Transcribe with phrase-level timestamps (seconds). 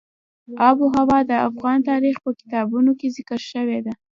[0.67, 3.93] آب وهوا د افغان تاریخ په کتابونو کې ذکر شوې ده.